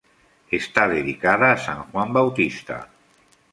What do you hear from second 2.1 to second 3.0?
Bautista.